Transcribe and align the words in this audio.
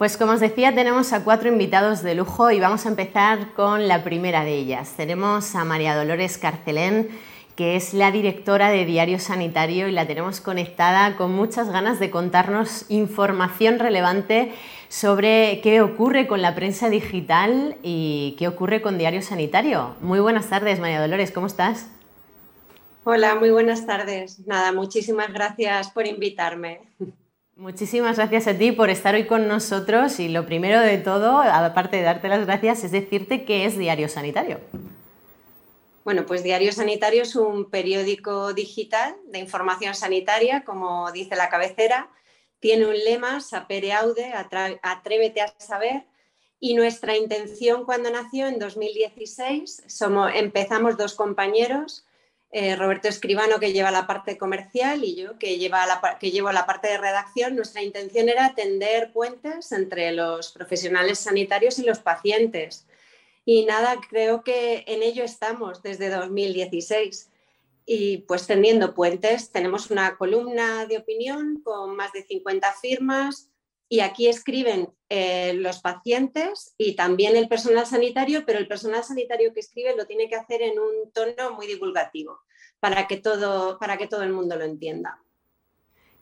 Pues 0.00 0.16
como 0.16 0.32
os 0.32 0.40
decía, 0.40 0.74
tenemos 0.74 1.12
a 1.12 1.24
cuatro 1.24 1.50
invitados 1.50 2.02
de 2.02 2.14
lujo 2.14 2.50
y 2.50 2.58
vamos 2.58 2.86
a 2.86 2.88
empezar 2.88 3.52
con 3.52 3.86
la 3.86 4.02
primera 4.02 4.44
de 4.44 4.54
ellas. 4.54 4.94
Tenemos 4.96 5.54
a 5.54 5.66
María 5.66 5.94
Dolores 5.94 6.38
Carcelén, 6.38 7.10
que 7.54 7.76
es 7.76 7.92
la 7.92 8.10
directora 8.10 8.70
de 8.70 8.86
Diario 8.86 9.18
Sanitario 9.18 9.88
y 9.88 9.92
la 9.92 10.06
tenemos 10.06 10.40
conectada 10.40 11.18
con 11.18 11.32
muchas 11.32 11.68
ganas 11.68 12.00
de 12.00 12.08
contarnos 12.08 12.86
información 12.88 13.78
relevante 13.78 14.54
sobre 14.88 15.60
qué 15.62 15.82
ocurre 15.82 16.26
con 16.26 16.40
la 16.40 16.54
prensa 16.54 16.88
digital 16.88 17.76
y 17.82 18.36
qué 18.38 18.48
ocurre 18.48 18.80
con 18.80 18.96
Diario 18.96 19.20
Sanitario. 19.20 19.96
Muy 20.00 20.20
buenas 20.20 20.48
tardes, 20.48 20.80
María 20.80 21.02
Dolores, 21.02 21.30
¿cómo 21.30 21.46
estás? 21.46 21.90
Hola, 23.04 23.34
muy 23.34 23.50
buenas 23.50 23.84
tardes. 23.84 24.38
Nada, 24.46 24.72
muchísimas 24.72 25.30
gracias 25.30 25.90
por 25.90 26.06
invitarme. 26.06 26.80
Muchísimas 27.60 28.16
gracias 28.16 28.46
a 28.46 28.56
ti 28.56 28.72
por 28.72 28.88
estar 28.88 29.14
hoy 29.14 29.26
con 29.26 29.46
nosotros 29.46 30.18
y 30.18 30.30
lo 30.30 30.46
primero 30.46 30.80
de 30.80 30.96
todo, 30.96 31.40
aparte 31.40 31.98
de 31.98 32.04
darte 32.04 32.26
las 32.30 32.46
gracias, 32.46 32.84
es 32.84 32.90
decirte 32.90 33.44
qué 33.44 33.66
es 33.66 33.76
Diario 33.76 34.08
Sanitario. 34.08 34.60
Bueno, 36.02 36.24
pues 36.24 36.42
Diario 36.42 36.72
Sanitario 36.72 37.20
es 37.20 37.36
un 37.36 37.68
periódico 37.68 38.54
digital 38.54 39.14
de 39.26 39.40
información 39.40 39.94
sanitaria, 39.94 40.64
como 40.64 41.12
dice 41.12 41.36
la 41.36 41.50
cabecera. 41.50 42.08
Tiene 42.60 42.86
un 42.86 42.96
lema, 42.96 43.42
sapere 43.42 43.92
aude, 43.92 44.32
atrévete 44.80 45.42
a 45.42 45.54
saber. 45.58 46.06
Y 46.60 46.72
nuestra 46.72 47.14
intención 47.14 47.84
cuando 47.84 48.10
nació 48.10 48.46
en 48.46 48.58
2016, 48.58 49.82
somos, 49.86 50.32
empezamos 50.34 50.96
dos 50.96 51.14
compañeros, 51.14 52.06
eh, 52.52 52.74
Roberto 52.74 53.08
Escribano, 53.08 53.60
que 53.60 53.72
lleva 53.72 53.90
la 53.90 54.06
parte 54.06 54.36
comercial, 54.36 55.04
y 55.04 55.14
yo, 55.14 55.38
que, 55.38 55.58
lleva 55.58 55.86
la, 55.86 56.18
que 56.18 56.32
llevo 56.32 56.50
la 56.50 56.66
parte 56.66 56.88
de 56.88 56.98
redacción, 56.98 57.54
nuestra 57.54 57.82
intención 57.82 58.28
era 58.28 58.54
tender 58.54 59.12
puentes 59.12 59.70
entre 59.70 60.10
los 60.12 60.50
profesionales 60.50 61.20
sanitarios 61.20 61.78
y 61.78 61.84
los 61.84 62.00
pacientes. 62.00 62.86
Y 63.44 63.64
nada, 63.66 63.96
creo 64.08 64.42
que 64.42 64.84
en 64.86 65.02
ello 65.02 65.22
estamos 65.22 65.82
desde 65.82 66.08
2016. 66.08 67.30
Y 67.86 68.18
pues 68.18 68.46
tendiendo 68.46 68.94
puentes, 68.94 69.50
tenemos 69.50 69.90
una 69.90 70.16
columna 70.16 70.86
de 70.86 70.98
opinión 70.98 71.60
con 71.64 71.96
más 71.96 72.12
de 72.12 72.24
50 72.24 72.72
firmas, 72.74 73.50
y 73.92 74.00
aquí 74.00 74.28
escriben 74.28 74.88
eh, 75.08 75.52
los 75.54 75.80
pacientes 75.80 76.74
y 76.78 76.94
también 76.94 77.36
el 77.36 77.48
personal 77.48 77.84
sanitario, 77.84 78.44
pero 78.46 78.60
el 78.60 78.68
personal 78.68 79.02
sanitario 79.02 79.52
que 79.52 79.58
escribe 79.58 79.96
lo 79.96 80.06
tiene 80.06 80.28
que 80.28 80.36
hacer 80.36 80.62
en 80.62 80.78
un 80.78 81.10
tono 81.12 81.56
muy 81.56 81.66
divulgativo 81.66 82.38
para 82.78 83.08
que 83.08 83.16
todo, 83.16 83.80
para 83.80 83.98
que 83.98 84.06
todo 84.06 84.22
el 84.22 84.32
mundo 84.32 84.56
lo 84.56 84.64
entienda. 84.64 85.20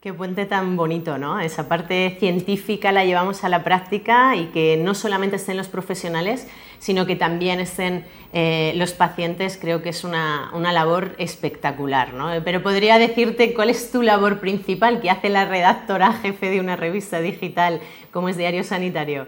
Qué 0.00 0.14
puente 0.14 0.46
tan 0.46 0.77
bonito, 0.77 1.18
¿no? 1.18 1.41
Esa 1.41 1.68
parte 1.68 2.16
científica 2.20 2.92
la 2.92 3.04
llevamos 3.04 3.42
a 3.42 3.48
la 3.48 3.64
práctica 3.64 4.36
y 4.36 4.44
que 4.46 4.77
no 4.77 4.94
solamente 4.94 5.34
estén 5.34 5.56
los 5.56 5.66
profesionales, 5.66 6.46
sino 6.78 7.04
que 7.04 7.16
también 7.16 7.58
estén 7.58 8.04
eh, 8.32 8.74
los 8.76 8.92
pacientes, 8.92 9.58
creo 9.60 9.82
que 9.82 9.88
es 9.88 10.04
una, 10.04 10.52
una, 10.54 10.70
labor 10.70 11.16
espectacular, 11.19 12.14
¿no? 12.14 12.30
Pero 12.44 12.62
podría 12.62 12.96
decirte 12.96 13.52
cuál 13.54 13.70
es 13.70 13.91
tu 13.91 14.02
labor 14.02 14.38
principal 14.38 15.00
que 15.00 15.10
hace 15.10 15.30
la 15.30 15.46
redactora 15.46 16.12
jefe 16.12 16.48
de 16.48 16.60
una 16.60 16.76
revista 16.76 17.20
digital 17.20 17.80
como 18.12 18.28
es 18.28 18.36
Diario 18.36 18.62
Sanitario. 18.62 19.26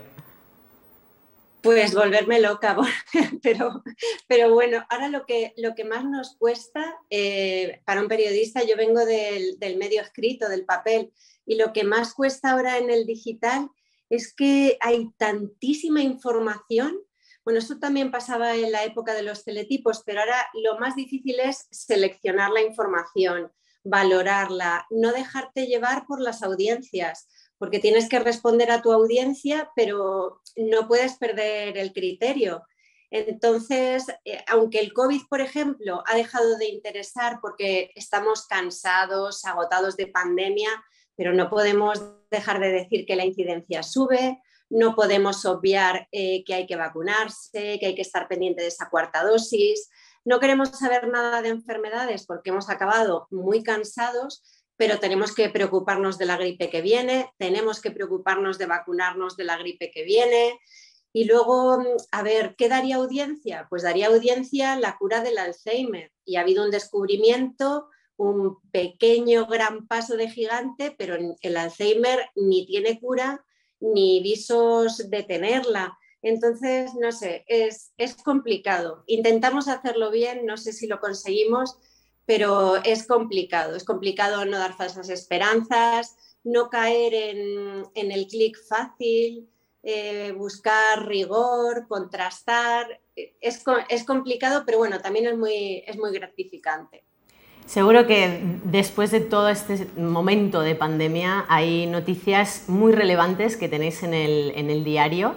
Pues 1.63 1.95
volverme 1.95 2.41
loca, 2.41 2.77
pero, 3.43 3.83
pero 4.27 4.53
bueno, 4.53 4.85
ahora 4.89 5.09
lo 5.09 5.27
que, 5.27 5.53
lo 5.57 5.75
que 5.75 5.85
más 5.85 6.05
nos 6.05 6.37
cuesta 6.37 6.97
eh, 7.11 7.83
para 7.85 8.01
un 8.01 8.09
periodista, 8.09 8.63
yo 8.63 8.77
vengo 8.77 9.05
del, 9.05 9.59
medio 9.77 10.01
escrito, 10.01 10.49
del 10.49 10.65
papel, 10.65 11.13
y 11.45 11.57
lo 11.57 11.73
que 11.73 11.85
más 11.85 12.15
cuesta 12.15 12.53
ahora 12.53 12.79
en 12.79 12.91
el 12.91 13.07
digital 13.07 13.69
es 14.09 14.35
que 14.35 14.79
hay 14.81 15.11
tantísima 15.19 16.03
información. 16.03 16.99
Bueno, 17.45 17.59
esto 17.59 17.79
también 17.79 18.11
pasaba 18.11 18.55
en 18.55 18.73
la 18.73 18.85
época 18.85 19.15
de 19.15 19.23
los 19.23 19.45
teletipos, 19.45 20.03
pero 20.05 20.21
ahora 20.21 20.47
lo 20.55 20.79
más 20.79 20.97
difícil 20.97 21.41
es 21.41 21.67
seleccionar 21.71 22.51
la 22.51 22.63
información, 22.63 23.53
valorarla, 23.85 24.87
no 24.91 25.13
dejarte 25.13 25.67
llevar 25.67 26.07
por 26.07 26.21
las 26.21 26.43
audiencias 26.43 27.29
porque 27.61 27.79
tienes 27.79 28.09
que 28.09 28.19
responder 28.19 28.71
a 28.71 28.81
tu 28.81 28.91
audiencia, 28.91 29.71
pero 29.77 30.41
no 30.57 30.89
puedes 30.89 31.19
perder 31.19 31.77
el 31.77 31.93
criterio. 31.93 32.65
Entonces, 33.11 34.07
eh, 34.25 34.43
aunque 34.49 34.81
el 34.81 34.95
COVID, 34.95 35.25
por 35.29 35.43
ejemplo, 35.43 36.03
ha 36.07 36.17
dejado 36.17 36.57
de 36.57 36.71
interesar 36.71 37.39
porque 37.43 37.91
estamos 37.95 38.47
cansados, 38.47 39.45
agotados 39.45 39.99
de 39.99 40.07
pandemia, 40.07 40.71
pero 41.15 41.35
no 41.35 41.51
podemos 41.51 42.03
dejar 42.31 42.61
de 42.61 42.73
decir 42.73 43.05
que 43.05 43.15
la 43.17 43.27
incidencia 43.27 43.83
sube, 43.83 44.41
no 44.71 44.95
podemos 44.95 45.45
obviar 45.45 46.09
eh, 46.13 46.43
que 46.45 46.55
hay 46.55 46.67
que 46.67 46.77
vacunarse, 46.77 47.79
que 47.79 47.87
hay 47.87 47.95
que 47.95 48.01
estar 48.01 48.27
pendiente 48.27 48.63
de 48.63 48.69
esa 48.69 48.89
cuarta 48.89 49.23
dosis. 49.23 49.91
No 50.25 50.41
queremos 50.41 50.71
saber 50.71 51.09
nada 51.09 51.43
de 51.43 51.51
enfermedades 51.51 52.25
porque 52.25 52.49
hemos 52.49 52.71
acabado 52.71 53.27
muy 53.31 53.63
cansados, 53.63 54.43
pero 54.81 54.99
tenemos 54.99 55.35
que 55.35 55.51
preocuparnos 55.51 56.17
de 56.17 56.25
la 56.25 56.39
gripe 56.39 56.71
que 56.71 56.81
viene, 56.81 57.31
tenemos 57.37 57.83
que 57.83 57.91
preocuparnos 57.91 58.57
de 58.57 58.65
vacunarnos 58.65 59.37
de 59.37 59.45
la 59.45 59.59
gripe 59.59 59.91
que 59.91 60.05
viene. 60.05 60.59
Y 61.13 61.25
luego, 61.25 61.77
a 62.11 62.23
ver, 62.23 62.55
¿qué 62.57 62.71
daría 62.71 62.97
audiencia? 62.97 63.67
Pues 63.69 63.83
daría 63.83 64.07
audiencia 64.07 64.77
la 64.77 64.97
cura 64.97 65.23
del 65.23 65.37
Alzheimer. 65.37 66.11
Y 66.25 66.37
ha 66.37 66.41
habido 66.41 66.65
un 66.65 66.71
descubrimiento, 66.71 67.91
un 68.17 68.57
pequeño 68.71 69.45
gran 69.45 69.87
paso 69.87 70.17
de 70.17 70.31
gigante, 70.31 70.95
pero 70.97 71.15
el 71.43 71.57
Alzheimer 71.59 72.31
ni 72.35 72.65
tiene 72.65 72.99
cura 72.99 73.45
ni 73.81 74.23
visos 74.23 75.11
de 75.11 75.23
tenerla. 75.25 75.99
Entonces, 76.23 76.93
no 76.99 77.13
sé, 77.13 77.45
es, 77.49 77.93
es 77.99 78.15
complicado. 78.15 79.05
Intentamos 79.07 79.69
hacerlo 79.69 80.11
bien, 80.11 80.47
no 80.47 80.57
sé 80.57 80.73
si 80.73 80.87
lo 80.87 81.01
conseguimos, 81.01 81.77
pero 82.31 82.77
es 82.85 83.09
complicado, 83.09 83.75
es 83.75 83.83
complicado 83.83 84.45
no 84.45 84.57
dar 84.57 84.77
falsas 84.77 85.09
esperanzas, 85.09 86.17
no 86.45 86.71
caer 86.71 87.13
en, 87.13 88.13
el 88.13 88.29
clic 88.29 88.57
fácil, 88.69 89.49
eh, 89.83 90.33
buscar 90.39 91.09
rigor, 91.09 91.89
contrastar. 91.89 93.01
Es, 93.17 93.65
complicado, 94.07 94.63
pero 94.65 94.79
bueno, 94.79 95.01
también 95.01 95.27
es 95.27 95.37
muy, 95.37 95.83
es 95.85 95.99
muy 95.99 96.13
gratificante. 96.13 97.03
Seguro 97.67 98.07
que 98.07 98.41
después 98.63 99.11
de 99.11 99.23
todo 99.23 99.49
este 99.49 99.89
momento 99.97 100.61
de 100.61 100.77
pandemia 100.77 101.47
hay 101.49 101.89
noticias 101.89 102.69
muy 102.69 102.93
relevantes 102.93 103.57
que 103.57 103.69
tenéis 103.69 104.05
en 104.05 104.15
el, 104.15 104.53
en 104.55 104.71
el 104.71 104.85
diario 104.85 105.35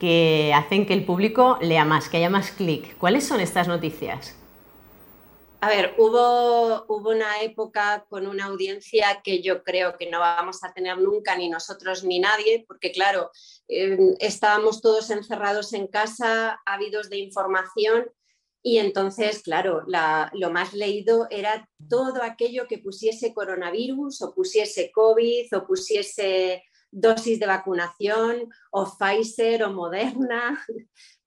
que 0.00 0.52
hacen 0.56 0.86
que 0.86 0.94
el 0.94 1.04
público 1.04 1.58
lea 1.60 1.84
más, 1.84 2.08
que 2.08 2.16
haya 2.16 2.30
más 2.30 2.50
clic. 2.50 2.98
¿Cuáles 2.98 3.28
son 3.28 3.38
estas 3.38 3.68
noticias? 3.68 4.41
A 5.62 5.68
ver, 5.68 5.94
hubo, 5.96 6.84
hubo 6.88 7.10
una 7.10 7.40
época 7.40 8.04
con 8.08 8.26
una 8.26 8.46
audiencia 8.46 9.20
que 9.22 9.42
yo 9.42 9.62
creo 9.62 9.96
que 9.96 10.10
no 10.10 10.18
vamos 10.18 10.64
a 10.64 10.72
tener 10.72 10.98
nunca, 10.98 11.36
ni 11.36 11.48
nosotros 11.48 12.02
ni 12.02 12.18
nadie, 12.18 12.64
porque 12.66 12.90
claro, 12.90 13.30
em, 13.68 14.16
estábamos 14.18 14.82
todos 14.82 15.08
encerrados 15.10 15.72
en 15.72 15.86
casa, 15.86 16.60
ávidos 16.66 17.08
de 17.10 17.18
información, 17.18 18.10
y 18.60 18.78
entonces, 18.78 19.42
claro, 19.42 19.84
lo 20.32 20.50
más 20.50 20.72
leído 20.72 21.28
era 21.30 21.68
todo 21.88 22.24
aquello 22.24 22.66
que 22.66 22.78
pusiese 22.78 23.32
coronavirus 23.32 24.20
o 24.22 24.34
pusiese 24.34 24.90
COVID 24.90 25.46
o 25.56 25.64
pusiese 25.64 26.64
dosis 26.90 27.38
de 27.38 27.46
vacunación 27.46 28.48
o 28.72 28.84
Pfizer 28.98 29.62
o 29.62 29.72
Moderna 29.72 30.60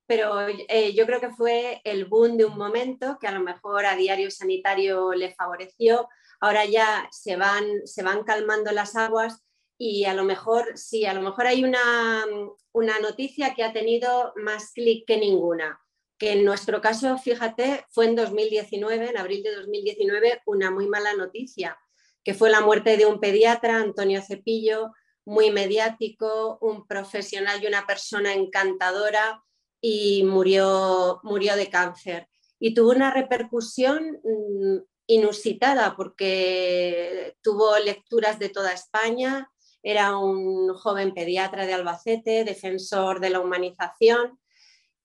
pero 0.08 0.48
eh, 0.48 0.94
yo 0.94 1.06
creo 1.06 1.20
que 1.20 1.32
fue 1.32 1.82
el 1.84 2.06
boom 2.06 2.38
de 2.38 2.46
un 2.46 2.58
momento 2.58 3.18
que 3.20 3.28
a 3.28 3.32
lo 3.32 3.40
mejor 3.40 3.86
a 3.86 3.96
Diario 3.96 4.30
Sanitario 4.30 5.14
le 5.14 5.34
favoreció. 5.34 6.08
Ahora 6.40 6.66
ya 6.66 7.08
se 7.12 7.36
van, 7.36 7.66
se 7.86 8.04
van 8.04 8.24
calmando 8.24 8.72
las 8.72 8.96
aguas 8.96 9.44
y 9.78 10.06
a 10.06 10.14
lo 10.14 10.24
mejor, 10.24 10.78
sí, 10.78 11.06
a 11.06 11.14
lo 11.14 11.22
mejor 11.22 11.48
hay 11.48 11.64
una, 11.64 12.26
una 12.72 13.00
noticia 13.00 13.54
que 13.54 13.64
ha 13.64 13.74
tenido 13.74 14.34
más 14.36 14.72
clic 14.72 15.06
que 15.06 15.18
ninguna, 15.18 15.80
que 16.18 16.34
en 16.34 16.46
nuestro 16.46 16.82
caso, 16.82 17.18
fíjate, 17.18 17.86
fue 17.90 18.06
en 18.06 18.16
2019, 18.16 19.10
en 19.10 19.18
abril 19.18 19.44
de 19.44 19.56
2019, 19.56 20.42
una 20.46 20.72
muy 20.72 20.88
mala 20.88 21.14
noticia, 21.14 21.78
que 22.24 22.34
fue 22.34 22.50
la 22.50 22.62
muerte 22.62 22.96
de 22.96 23.06
un 23.06 23.20
pediatra, 23.20 23.78
Antonio 23.78 24.22
Cepillo, 24.22 24.92
muy 25.26 25.52
mediático, 25.52 26.58
un 26.62 26.88
profesional 26.88 27.62
y 27.62 27.68
una 27.68 27.86
persona 27.86 28.34
encantadora, 28.34 29.44
y 29.88 30.24
murió, 30.24 31.20
murió 31.22 31.56
de 31.56 31.70
cáncer. 31.70 32.28
Y 32.58 32.74
tuvo 32.74 32.90
una 32.90 33.12
repercusión 33.12 34.20
mm, 34.24 34.78
inusitada 35.06 35.96
porque 35.96 37.38
tuvo 37.44 37.78
lecturas 37.78 38.40
de 38.40 38.50
toda 38.50 38.74
España, 38.74 39.52
era 39.84 40.18
un 40.18 40.74
joven 40.74 41.14
pediatra 41.14 41.68
de 41.68 41.76
Albacete, 41.76 42.44
defensor 42.44 43.20
de 43.20 43.30
la 43.30 43.40
humanización, 43.40 44.40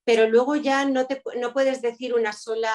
pero 0.02 0.26
luego 0.30 0.56
ya 0.56 0.86
no, 0.86 1.06
te, 1.06 1.22
no 1.36 1.52
puedes 1.52 1.82
decir 1.82 2.14
una 2.14 2.32
sola, 2.32 2.72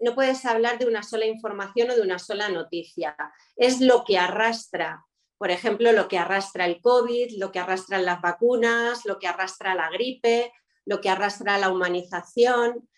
no 0.00 0.16
puedes 0.16 0.44
hablar 0.44 0.80
de 0.80 0.86
una 0.86 1.04
sola 1.04 1.26
información 1.26 1.88
o 1.90 1.94
de 1.94 2.02
una 2.02 2.18
sola 2.18 2.48
noticia. 2.48 3.14
Es 3.54 3.80
lo 3.80 4.02
que 4.04 4.18
arrastra 4.18 5.04
Por 5.38 5.52
ejemplo, 5.52 5.92
lo 5.92 6.08
que 6.08 6.18
arrastra 6.18 6.64
el 6.64 6.80
COVID, 6.80 7.38
lo 7.38 7.52
que 7.52 7.60
arrastran 7.60 8.04
las 8.04 8.20
vacunas, 8.20 9.04
lo 9.04 9.20
que 9.20 9.28
arrastra 9.28 9.76
la 9.76 9.88
gripe, 9.88 10.52
lo 10.88 11.00
que 11.00 11.10
arrastra 11.10 11.58
la 11.58 11.70
humanización. 11.70 12.88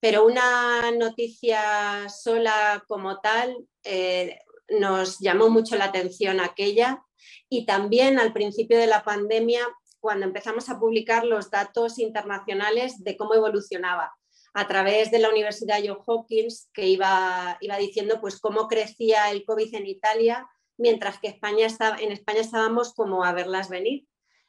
Pero 0.00 0.24
una 0.26 0.92
noticia 0.92 2.08
sola 2.08 2.84
como 2.86 3.20
tal 3.20 3.56
eh, 3.82 4.38
nos 4.68 5.18
llamó 5.18 5.48
mucho 5.48 5.76
la 5.76 5.86
atención 5.86 6.40
aquella 6.40 7.02
y 7.48 7.64
también 7.66 8.20
al 8.20 8.32
principio 8.32 8.78
de 8.78 8.86
la 8.86 9.02
pandemia 9.02 9.66
cuando 9.98 10.26
empezamos 10.26 10.68
a 10.68 10.78
publicar 10.78 11.24
los 11.24 11.50
datos 11.50 11.98
internacionales 11.98 13.02
de 13.02 13.16
cómo 13.16 13.34
evolucionaba 13.34 14.12
a 14.54 14.68
través 14.68 15.10
de 15.10 15.18
la 15.18 15.30
Universidad 15.30 15.80
Johns 15.84 16.04
Hopkins, 16.06 16.70
que 16.72 16.86
iba, 16.86 17.56
iba 17.60 17.76
diciendo 17.78 18.20
pues, 18.20 18.38
cómo 18.40 18.68
crecía 18.68 19.30
el 19.30 19.44
COVID 19.44 19.74
en 19.74 19.86
Italia, 19.86 20.48
mientras 20.76 21.18
que 21.18 21.28
España 21.28 21.66
estaba, 21.66 21.96
en 21.96 22.12
España 22.12 22.40
estábamos 22.40 22.94
como 22.94 23.24
a 23.24 23.32
verlas 23.32 23.68
venir. 23.68 24.06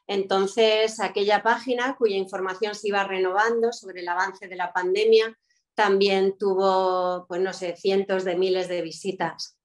Entonces, 0.09 0.99
aquella 0.99 1.43
página 1.43 1.95
cuya 1.95 2.17
información 2.17 2.73
se 2.73 2.87
iba 2.87 3.03
renovando 3.03 3.71
sobre 3.71 4.01
el 4.01 4.07
avance 4.07 4.47
de 4.47 4.55
la 4.55 4.73
pandemia 4.73 5.37
también 5.75 6.35
tuvo, 6.35 7.27
pues 7.27 7.39
no 7.41 7.53
sé, 7.53 7.75
cientos 7.77 8.23
de 8.23 8.35
miles 8.35 8.67
de 8.67 8.81
visitas. 8.81 9.55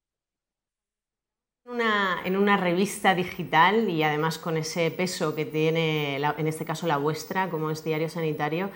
en 2.25 2.37
una 2.37 2.57
revista 2.57 3.15
digital 3.15 3.89
y 3.89 4.03
además 4.03 4.37
con 4.37 4.55
ese 4.57 4.91
peso 4.91 5.33
que 5.33 5.45
tiene, 5.45 6.17
en 6.17 6.47
este 6.47 6.63
caso 6.63 6.85
la 6.85 6.97
vuestra, 6.97 7.49
como 7.49 7.71
es 7.71 7.83
Diario 7.83 8.07
Sanitario, 8.07 8.69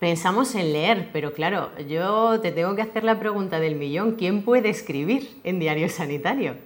pensamos 0.00 0.56
en 0.56 0.72
leer, 0.72 1.10
pero 1.12 1.32
claro, 1.32 1.70
yo 1.86 2.40
te 2.40 2.50
tengo 2.50 2.74
que 2.74 2.82
hacer 2.82 3.04
la 3.04 3.20
pregunta 3.20 3.60
del 3.60 3.76
millón. 3.76 4.16
¿Quién 4.16 4.44
puede 4.44 4.70
escribir 4.70 5.40
en 5.44 5.60
Diario 5.60 5.88
Sanitario? 5.88 6.56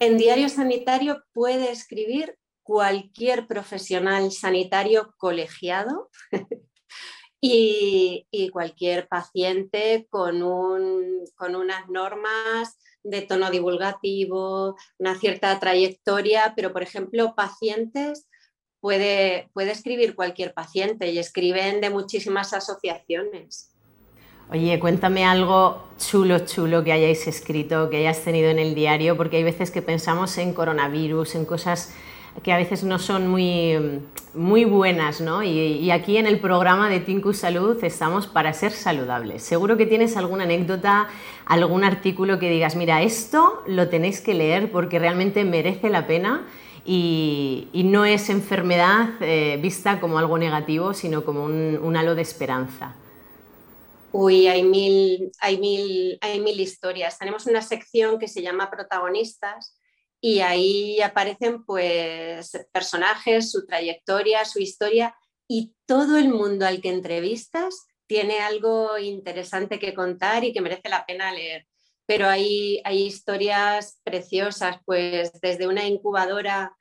En 0.00 0.16
Diario 0.16 0.48
Sanitario 0.48 1.22
puede 1.34 1.70
escribir 1.70 2.38
cualquier 2.62 3.46
profesional 3.46 4.30
sanitario 4.32 5.14
colegiado 5.18 6.10
y, 7.40 8.26
cualquier 8.52 9.08
paciente 9.08 10.06
con, 10.10 10.40
con 11.34 11.56
unas 11.56 11.88
normas 11.88 12.78
de 13.02 13.22
tono 13.22 13.50
divulgativo, 13.50 14.76
una 14.98 15.16
cierta 15.16 15.58
trayectoria, 15.58 16.52
pero 16.54 16.72
por 16.72 16.82
ejemplo, 16.82 17.34
pacientes 17.34 18.28
puede, 18.80 19.50
puede 19.54 19.72
escribir 19.72 20.14
cualquier 20.14 20.54
paciente 20.54 21.10
y 21.10 21.18
escriben 21.18 21.80
de 21.80 21.90
muchísimas 21.90 22.52
asociaciones. 22.52 23.70
Oye, 24.50 24.78
cuéntame 24.78 25.24
algo 25.24 25.82
chulo, 25.96 26.40
chulo 26.40 26.84
que 26.84 26.92
hayáis 26.92 27.26
escrito, 27.26 27.88
que 27.88 27.96
hayas 27.98 28.22
tenido 28.22 28.50
en 28.50 28.58
el 28.58 28.74
diario, 28.74 29.16
porque 29.16 29.38
hay 29.38 29.44
veces 29.44 29.70
que 29.70 29.80
pensamos 29.80 30.36
en 30.36 30.52
coronavirus, 30.52 31.36
en 31.36 31.46
cosas 31.46 31.94
que 32.42 32.52
a 32.52 32.56
veces 32.56 32.82
no 32.84 32.98
son 32.98 33.28
muy, 33.28 34.00
muy 34.34 34.64
buenas, 34.64 35.20
¿no? 35.20 35.42
Y, 35.42 35.90
aquí 35.90 36.16
en 36.16 36.26
el 36.26 36.40
programa 36.40 36.88
de 36.88 37.00
Tinku 37.00 37.34
Salud 37.34 37.82
estamos 37.84 38.26
para 38.26 38.52
ser 38.52 38.72
saludables. 38.72 39.42
Seguro 39.42 39.76
que 39.76 39.86
tienes 39.86 40.16
alguna 40.16 40.44
anécdota, 40.44 41.08
algún 41.46 41.84
artículo 41.84 42.38
que 42.38 42.50
digas, 42.50 42.74
mira, 42.76 43.02
esto 43.02 43.62
lo 43.66 43.88
tenéis 43.88 44.20
que 44.20 44.34
leer 44.34 44.72
porque 44.72 44.98
realmente 44.98 45.44
merece 45.44 45.90
la 45.90 46.06
pena 46.06 46.46
y, 46.84 47.68
no 47.84 48.04
es 48.04 48.30
enfermedad 48.30 49.10
eh, 49.20 49.58
vista 49.60 50.00
como 50.00 50.18
algo 50.18 50.38
negativo, 50.38 50.94
sino 50.94 51.24
como 51.24 51.44
un, 51.44 51.96
halo 51.96 52.14
de 52.14 52.22
esperanza. 52.22 52.96
Uy, 54.12 54.46
hay 54.46 54.62
mil, 54.62 55.30
hay, 55.40 55.58
mil, 55.58 56.18
hay 56.20 56.40
mil 56.40 56.58
historias. 56.58 57.18
Tenemos 57.18 57.46
una 57.46 57.62
sección 57.62 58.18
que 58.18 58.28
se 58.28 58.42
llama 58.42 58.70
Protagonistas 58.70 59.74
y 60.24 60.38
ahí 60.38 61.00
aparecen 61.00 61.64
pues 61.64 62.52
personajes, 62.72 63.50
su 63.50 63.66
trayectoria, 63.66 64.44
su 64.44 64.60
historia 64.60 65.16
y 65.48 65.74
todo 65.84 66.16
el 66.16 66.28
mundo 66.28 66.64
al 66.64 66.80
que 66.80 66.90
entrevistas 66.90 67.86
tiene 68.06 68.38
algo 68.38 68.98
interesante 68.98 69.80
que 69.80 69.94
contar 69.94 70.44
y 70.44 70.52
que 70.52 70.60
merece 70.60 70.88
la 70.88 71.04
pena 71.04 71.32
leer. 71.32 71.66
Pero 72.06 72.28
hay, 72.28 72.80
hay 72.84 73.02
historias 73.02 74.00
preciosas, 74.04 74.76
pues 74.84 75.32
desde 75.40 75.66
una 75.66 75.88
incubadora 75.88 76.72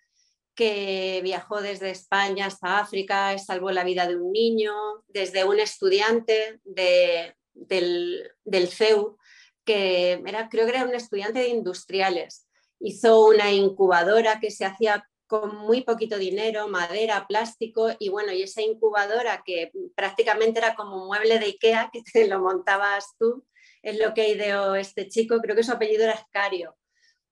que 0.53 1.21
viajó 1.23 1.61
desde 1.61 1.89
España 1.89 2.45
hasta 2.45 2.77
África, 2.77 3.35
salvó 3.39 3.71
la 3.71 3.83
vida 3.83 4.07
de 4.07 4.17
un 4.17 4.31
niño, 4.31 4.73
desde 5.07 5.45
un 5.45 5.59
estudiante 5.59 6.59
del, 6.63 7.33
del 7.55 8.67
CEU, 8.67 9.17
que 9.65 10.21
era, 10.27 10.47
creo 10.47 10.65
que 10.65 10.73
era 10.73 10.83
un 10.83 10.93
estudiante 10.93 11.39
de 11.39 11.47
industriales, 11.47 12.45
hizo 12.83 13.25
una 13.25 13.51
incubadora 13.51 14.39
que 14.39 14.51
se 14.51 14.65
hacía 14.65 15.07
con 15.27 15.55
muy 15.55 15.81
poquito 15.83 16.17
dinero, 16.17 16.67
madera, 16.67 17.25
plástico, 17.25 17.89
y 17.99 18.09
bueno, 18.09 18.33
y 18.33 18.43
esa 18.43 18.61
incubadora 18.61 19.43
que 19.45 19.71
prácticamente 19.95 20.59
era 20.59 20.75
como 20.75 21.03
un 21.03 21.07
mueble 21.07 21.39
de 21.39 21.45
Ikea, 21.45 21.89
que 21.93 22.01
te 22.03 22.27
lo 22.27 22.39
montabas 22.39 23.15
tú, 23.17 23.45
es 23.81 23.97
lo 23.97 24.13
que 24.13 24.29
ideó 24.29 24.75
este 24.75 25.07
chico, 25.07 25.39
creo 25.39 25.55
que 25.55 25.63
su 25.63 25.71
apellido 25.71 26.03
era 26.03 26.13
Escario. 26.13 26.75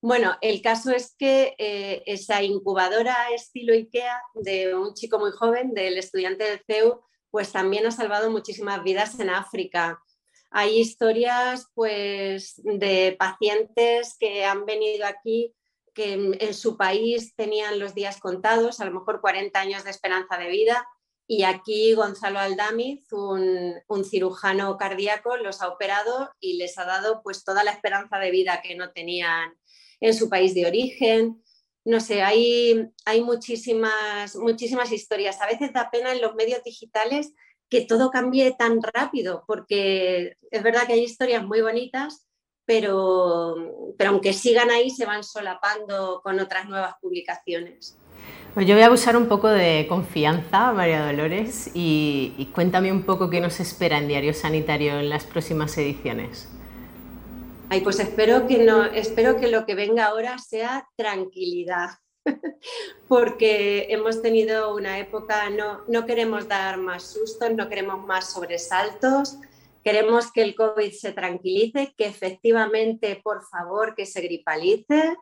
Bueno, 0.01 0.37
el 0.39 0.61
caso 0.61 0.91
es 0.91 1.13
que 1.17 1.55
eh, 1.57 2.03
esa 2.05 2.41
incubadora 2.41 3.15
estilo 3.35 3.73
IKEA 3.73 4.21
de 4.33 4.73
un 4.73 4.93
chico 4.93 5.19
muy 5.19 5.31
joven, 5.31 5.73
del 5.73 5.97
estudiante 5.97 6.45
del 6.45 6.63
CEU, 6.65 7.01
pues 7.29 7.51
también 7.51 7.85
ha 7.85 7.91
salvado 7.91 8.31
muchísimas 8.31 8.81
vidas 8.81 9.19
en 9.19 9.29
África. 9.29 10.01
Hay 10.51 10.79
historias 10.79 11.67
pues 11.73 12.59
de 12.63 13.15
pacientes 13.17 14.15
que 14.19 14.45
han 14.45 14.65
venido 14.65 15.05
aquí 15.05 15.53
que 15.93 16.13
en 16.13 16.53
su 16.53 16.77
país 16.77 17.35
tenían 17.35 17.79
los 17.79 17.93
días 17.93 18.19
contados, 18.19 18.79
a 18.79 18.85
lo 18.85 18.91
mejor 18.91 19.21
40 19.21 19.59
años 19.59 19.83
de 19.83 19.89
esperanza 19.89 20.37
de 20.37 20.47
vida, 20.49 20.87
y 21.31 21.43
aquí 21.43 21.93
Gonzalo 21.93 22.39
Aldamiz, 22.39 23.05
un, 23.13 24.03
cirujano 24.03 24.77
cardíaco, 24.77 25.37
los 25.37 25.61
ha 25.61 25.67
operado 25.67 26.31
y 26.39 26.57
les 26.57 26.75
ha 26.79 26.85
dado 26.85 27.21
pues 27.21 27.43
toda 27.43 27.63
la 27.63 27.69
esperanza 27.69 28.17
de 28.17 28.31
vida 28.31 28.63
que 28.63 28.75
no 28.75 28.91
tenían 28.91 29.53
en 29.99 30.15
su 30.15 30.27
país 30.27 30.55
de 30.55 30.65
origen. 30.65 31.43
No 31.85 31.99
sé, 31.99 32.23
hay, 32.23 32.83
hay 33.05 33.21
muchísimas, 33.21 34.35
muchísimas 34.37 34.91
historias. 34.91 35.39
A 35.39 35.45
veces 35.45 35.71
da 35.71 35.91
pena 35.91 36.13
en 36.13 36.21
los 36.21 36.33
medios 36.33 36.63
digitales 36.63 37.31
que 37.69 37.81
todo 37.81 38.09
cambie 38.11 38.51
tan 38.57 38.81
rápido, 38.81 39.43
porque 39.47 40.35
es 40.51 40.63
verdad 40.63 40.87
que 40.87 40.93
hay 40.93 41.03
historias 41.03 41.45
muy 41.45 41.61
bonitas, 41.61 42.25
pero, 42.65 43.55
pero 43.97 44.11
aunque 44.11 44.33
sigan 44.33 44.69
ahí, 44.69 44.89
se 44.89 45.05
van 45.05 45.23
solapando 45.23 46.21
con 46.23 46.39
otras 46.39 46.67
nuevas 46.67 46.95
publicaciones. 47.01 47.97
Pues 48.53 48.67
yo 48.67 48.73
voy 48.73 48.83
a 48.83 48.87
abusar 48.87 49.15
un 49.15 49.27
poco 49.27 49.47
de 49.47 49.85
confianza, 49.87 50.71
María 50.73 51.05
Dolores, 51.05 51.71
y, 51.75 52.49
cuéntame 52.53 52.91
un 52.91 53.03
poco 53.03 53.29
qué 53.29 53.41
nos 53.41 53.59
espera 53.59 53.99
en 53.99 54.07
Diario 54.07 54.33
Sanitario 54.33 54.99
en 54.99 55.09
las 55.09 55.25
próximas 55.25 55.77
ediciones. 55.77 56.49
Ay, 57.69 57.81
pues 57.81 57.99
espero 57.99 58.47
que, 58.47 58.57
no, 58.57 58.85
espero 58.85 59.39
que 59.39 59.47
lo 59.47 59.65
que 59.67 59.75
venga 59.75 60.05
ahora 60.05 60.39
sea 60.39 60.87
tranquilidad, 60.95 61.89
porque 63.07 63.87
hemos 63.89 64.21
tenido 64.21 64.75
una 64.75 64.99
época, 64.99 65.49
no, 65.49 65.81
no 65.87 66.05
queremos 66.05 66.47
dar 66.47 66.77
más 66.77 67.03
sustos, 67.03 67.51
no 67.51 67.69
queremos 67.69 68.05
más 68.05 68.31
sobresaltos, 68.31 69.37
queremos 69.83 70.31
que 70.31 70.41
el 70.41 70.55
COVID 70.55 70.91
se 70.91 71.11
tranquilice, 71.11 71.93
que 71.97 72.05
efectivamente, 72.05 73.19
por 73.23 73.43
favor, 73.47 73.95
que 73.95 74.05
se 74.05 74.21
gripalice 74.21 75.15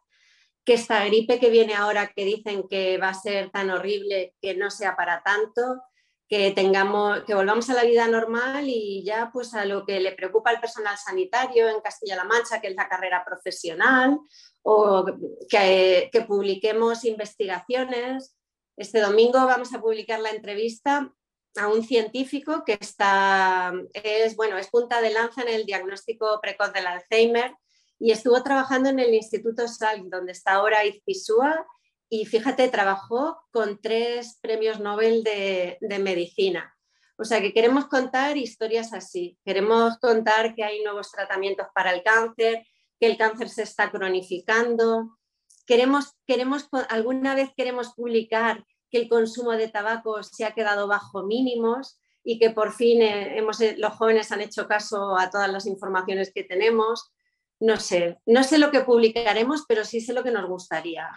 que 0.68 0.74
esta 0.74 1.06
gripe 1.06 1.40
que 1.40 1.50
viene 1.50 1.76
ahora, 1.76 2.12
que 2.14 2.26
dicen 2.26 2.68
que 2.68 2.98
va 2.98 3.08
a 3.08 3.14
ser 3.14 3.50
tan 3.52 3.70
horrible, 3.70 4.34
que 4.42 4.54
no 4.54 4.70
sea 4.70 4.98
para 4.98 5.24
tanto, 5.24 5.82
que 6.28 6.52
tengamos, 6.52 7.24
que 7.24 7.34
volvamos 7.34 7.70
a 7.70 7.74
la 7.74 7.84
vida 7.84 8.08
normal 8.08 8.66
y 8.68 9.04
ya 9.04 9.30
pues 9.32 9.54
a 9.54 9.66
lo 9.66 9.86
que 9.86 10.00
le 10.00 10.12
preocupa 10.12 10.50
al 10.50 10.60
personal 10.60 10.98
sanitario 10.98 11.70
en 11.70 11.80
Castilla-La 11.80 12.26
Mancha, 12.26 12.60
que 12.60 12.68
es 12.68 12.76
la 12.76 12.90
carrera 12.90 13.24
profesional, 13.26 14.20
o 14.62 15.06
que, 15.50 16.10
que 16.12 16.22
publiquemos 16.22 17.06
investigaciones. 17.06 18.36
Este 18.76 19.00
domingo 19.00 19.46
vamos 19.46 19.74
a 19.74 19.80
publicar 19.80 20.20
la 20.20 20.32
entrevista 20.32 21.14
a 21.58 21.68
un 21.68 21.84
científico 21.84 22.64
que 22.66 22.78
está, 22.80 23.74
es, 23.94 24.36
bueno, 24.36 24.58
es 24.58 24.70
punta 24.70 25.02
de 25.02 25.12
lanza 25.12 25.42
en 25.42 25.50
el 25.50 25.66
diagnóstico 25.66 26.40
precoz 26.42 26.74
del 26.74 26.88
Alzheimer 26.88 27.56
y 28.00 28.12
estuvo 28.12 28.44
trabajando 28.44 28.90
en 28.90 29.00
el 29.00 29.14
Instituto 29.14 29.68
Salk, 29.68 30.04
donde 30.06 30.34
está 30.34 30.54
ahora 30.54 30.86
Izpisúa, 30.86 31.66
y 32.10 32.26
fíjate, 32.26 32.70
trabajó 32.70 33.42
con 33.52 33.80
tres 33.82 34.40
premios 34.42 34.80
Nobel 34.80 35.24
de, 35.24 35.78
de, 35.82 36.00
medicina. 36.00 36.74
O 37.18 37.26
sea 37.26 37.42
que 37.42 37.54
queremos 37.54 37.86
contar 37.88 38.38
historias 38.38 38.94
así, 38.94 39.38
queremos 39.44 39.98
contar 40.00 40.56
que 40.56 40.64
hay 40.64 40.84
nuevos 40.84 41.12
tratamientos 41.12 41.68
para 41.74 41.92
el 41.92 42.04
cáncer, 42.04 42.66
que 43.00 43.08
el 43.08 43.18
cáncer 43.18 43.50
se 43.50 43.64
está 43.64 43.92
cronificando, 43.92 45.18
queremos, 45.66 46.16
queremos, 46.26 46.70
alguna 46.90 47.36
vez 47.36 47.50
queremos 47.56 47.94
publicar 47.94 48.64
que 48.90 49.00
el 49.00 49.10
consumo 49.10 49.52
de 49.52 49.68
tabaco 49.68 50.24
se 50.24 50.46
ha 50.46 50.54
quedado 50.54 50.88
bajo 50.88 51.24
mínimos 51.24 52.00
y 52.24 52.40
que 52.40 52.52
por 52.52 52.72
fin 52.72 53.02
eh, 53.02 53.38
hemos, 53.38 53.60
los 53.78 53.94
jóvenes 53.94 54.32
han 54.32 54.42
hecho 54.42 54.68
caso 54.68 55.18
a 55.18 55.30
todas 55.30 55.52
las 55.52 55.66
informaciones 55.66 56.32
que 56.34 56.44
tenemos 56.44 57.12
no 57.60 57.78
sé, 57.78 58.20
no 58.26 58.44
sé 58.44 58.60
lo 58.60 58.72
que 58.72 58.82
publicaremos, 58.82 59.66
pero 59.68 59.84
sí 59.84 60.00
sé 60.00 60.14
lo 60.14 60.24
que 60.24 60.32
nos 60.32 60.48
gustaría. 60.48 61.10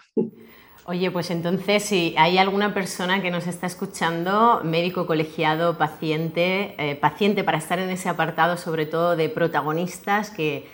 Oye, 0.87 1.11
pues 1.11 1.31
entonces, 1.31 1.85
si 1.85 2.15
hay 2.17 2.39
alguna 2.39 2.73
persona 2.73 3.21
que 3.21 3.31
nos 3.31 3.47
está 3.47 3.67
escuchando, 3.67 4.63
médico 4.65 5.07
colegiado, 5.07 5.77
paciente, 5.77 6.75
eh, 6.79 6.97
paciente 6.97 7.45
para 7.45 7.59
estar 7.59 7.79
en 7.79 7.91
ese 7.91 8.09
apartado, 8.09 8.57
sobre 8.57 8.87
todo 8.87 9.15
de 9.15 9.29
protagonistas 9.29 10.31
que, 10.31 10.67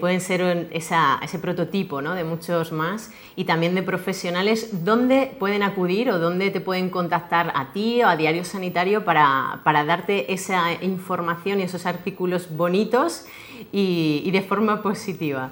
pueden 0.00 0.22
ser 0.22 0.70
ese 0.72 1.38
prototipo 1.40 2.00
¿no? 2.00 2.14
de 2.14 2.24
muchos 2.24 2.72
más, 2.72 3.12
y 3.36 3.44
también 3.44 3.74
de 3.74 3.82
profesionales, 3.82 4.84
¿dónde 4.84 5.36
pueden 5.38 5.62
acudir 5.62 6.10
o 6.10 6.18
dónde 6.18 6.50
te 6.50 6.60
pueden 6.60 6.88
contactar 6.88 7.52
a 7.54 7.72
ti 7.72 8.02
o 8.02 8.08
a 8.08 8.16
Diario 8.16 8.44
Sanitario 8.44 9.04
para, 9.04 9.60
darte 9.64 10.32
esa 10.32 10.72
información 10.82 11.60
y 11.60 11.64
esos 11.64 11.86
artículos 11.86 12.56
bonitos 12.56 13.26
y 13.72 14.28
de 14.30 14.42
forma 14.42 14.82
positiva? 14.82 15.50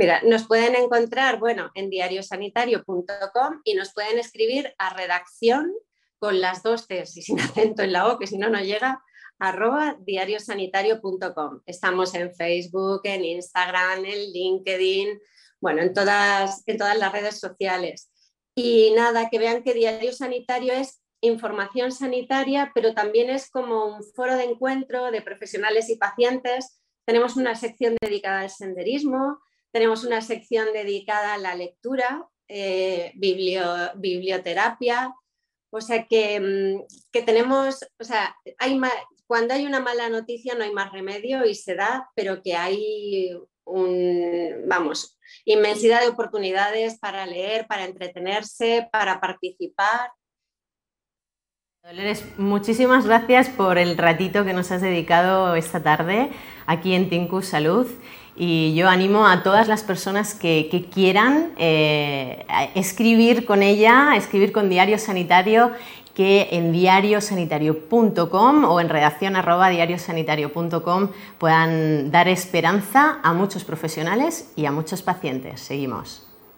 Mira, 0.00 0.22
nos 0.24 0.46
pueden 0.46 0.74
encontrar, 0.76 1.38
bueno, 1.38 1.70
en 1.74 1.90
diariosanitario.com 1.90 3.60
y 3.64 3.74
nos 3.74 3.92
pueden 3.92 4.18
escribir 4.18 4.74
a 4.78 4.94
redacción 4.94 5.74
con 6.18 6.40
las 6.40 6.62
dos 6.62 6.86
Cs 6.86 7.18
y 7.18 7.20
sin 7.20 7.38
acento 7.38 7.82
en 7.82 7.92
la 7.92 8.08
O, 8.08 8.18
que 8.18 8.26
si 8.26 8.38
no, 8.38 8.48
no 8.48 8.62
llega, 8.62 9.04
arroba 9.38 9.98
diariosanitario.com. 10.00 11.60
Estamos 11.66 12.14
en 12.14 12.34
Facebook, 12.34 13.02
en 13.04 13.26
Instagram, 13.26 14.06
en 14.06 14.32
LinkedIn, 14.32 15.20
bueno, 15.60 15.82
en 15.82 15.92
todas, 15.92 16.62
en 16.64 16.78
todas 16.78 16.96
las 16.96 17.12
redes 17.12 17.38
sociales. 17.38 18.10
Y 18.54 18.94
nada, 18.96 19.28
que 19.28 19.38
vean 19.38 19.62
que 19.62 19.74
Diario 19.74 20.14
Sanitario 20.14 20.72
es 20.72 21.02
información 21.20 21.92
sanitaria, 21.92 22.72
pero 22.74 22.94
también 22.94 23.28
es 23.28 23.50
como 23.50 23.84
un 23.84 24.02
foro 24.14 24.34
de 24.38 24.44
encuentro 24.44 25.10
de 25.10 25.20
profesionales 25.20 25.90
y 25.90 25.96
pacientes. 25.96 26.80
Tenemos 27.04 27.36
una 27.36 27.54
sección 27.54 27.96
dedicada 28.00 28.40
al 28.40 28.48
senderismo, 28.48 29.40
tenemos 29.72 30.04
una 30.04 30.22
sección 30.22 30.72
dedicada 30.72 31.34
a 31.34 31.38
la 31.38 31.54
lectura, 31.54 32.26
eh, 32.48 33.12
biblioterapia, 33.14 35.14
o 35.70 35.80
sea 35.80 36.06
que, 36.06 36.40
mm, 36.40 36.82
que, 37.12 37.22
tenemos, 37.22 37.84
o 37.98 38.04
sea, 38.04 38.34
hay 38.58 38.80
cuando 39.26 39.54
hay 39.54 39.64
una 39.64 39.78
mala 39.78 40.08
noticia 40.08 40.56
no 40.56 40.64
hay 40.64 40.72
más 40.72 40.90
remedio 40.90 41.46
y 41.46 41.54
se 41.54 41.76
da, 41.76 42.10
pero 42.16 42.42
que 42.42 42.56
hay 42.56 43.30
un, 43.64 44.64
vamos, 44.66 45.16
inmensidad 45.44 46.00
de 46.00 46.08
oportunidades 46.08 46.98
para 46.98 47.26
leer, 47.26 47.68
para 47.68 47.84
entretenerse, 47.84 48.88
para 48.90 49.20
participar. 49.20 50.10
Dolores, 51.82 52.26
muchísimas 52.36 53.06
gracias 53.06 53.48
por 53.48 53.78
el 53.78 53.96
ratito 53.96 54.44
que 54.44 54.52
nos 54.52 54.70
has 54.70 54.82
dedicado 54.82 55.54
esta 55.54 55.82
tarde 55.82 56.28
aquí 56.66 56.94
en 56.94 57.08
Tinkus 57.08 57.46
Salud 57.46 57.86
y 58.36 58.74
yo 58.74 58.86
animo 58.88 59.26
a 59.26 59.42
todas 59.42 59.66
las 59.66 59.82
personas 59.82 60.34
que, 60.34 60.88
quieran 60.92 61.52
eh, 61.56 62.44
escribir 62.74 63.46
con 63.46 63.62
ella, 63.62 64.14
escribir 64.14 64.52
con 64.52 64.68
Diario 64.68 64.98
Sanitario, 64.98 65.72
que 66.14 66.48
en 66.52 66.70
diariosanitario.com 66.70 68.64
o 68.64 68.80
en 68.80 68.88
redacción 68.90 69.34
arroba 69.34 69.70
diariosanitario.com 69.70 71.08
puedan 71.38 72.10
dar 72.10 72.28
esperanza 72.28 73.20
a 73.22 73.32
muchos 73.32 73.64
profesionales 73.64 74.52
y 74.54 74.66
a 74.66 74.70
muchos 74.70 75.00
pacientes. 75.00 75.62
Seguimos. 75.62 76.29